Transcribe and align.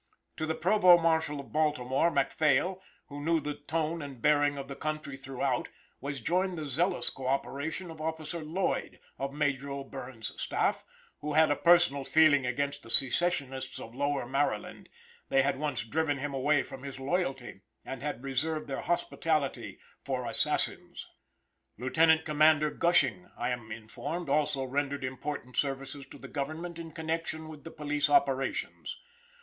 To 0.37 0.47
the 0.47 0.55
provost 0.55 1.03
marshal 1.03 1.39
of 1.39 1.51
Baltimore, 1.51 2.09
MacPhail, 2.09 2.81
who 3.09 3.23
knew 3.23 3.39
the 3.39 3.53
tone 3.53 4.01
and 4.01 4.19
bearing 4.19 4.57
of 4.57 4.67
the 4.67 4.75
country 4.75 5.15
throughout, 5.15 5.69
was 5.99 6.19
joined 6.19 6.57
the 6.57 6.65
zealous 6.65 7.11
co 7.11 7.27
operation 7.27 7.91
of 7.91 8.01
Officer 8.01 8.43
Lloyd, 8.43 8.99
of 9.19 9.31
Major 9.31 9.69
O'Bierne's 9.69 10.33
staff, 10.41 10.85
who 11.19 11.33
had 11.33 11.51
a 11.51 11.55
personal 11.55 12.03
feeling 12.03 12.47
against 12.47 12.81
the 12.81 12.89
secessionists 12.89 13.79
of 13.79 13.93
lower 13.93 14.25
Maryland; 14.25 14.89
they 15.29 15.43
had 15.43 15.59
once 15.59 15.83
driven 15.83 16.17
him 16.17 16.33
away 16.33 16.63
for 16.63 16.79
his 16.79 16.99
loyalty, 16.99 17.61
and 17.85 18.01
had 18.01 18.23
reserved 18.23 18.67
their 18.67 18.81
hospitality 18.81 19.77
for 20.03 20.25
assassins. 20.25 21.07
Lieutenant 21.77 22.25
Commander 22.25 22.71
Gushing, 22.71 23.29
I 23.37 23.51
am 23.51 23.71
informed, 23.71 24.29
also 24.29 24.63
rendered 24.63 25.03
important 25.03 25.57
services 25.57 26.07
to 26.07 26.17
the 26.17 26.27
government 26.27 26.79
in 26.79 26.91
connection 26.91 27.47
with 27.47 27.65
the 27.65 27.69
police 27.71 28.09
operations. 28.09 28.99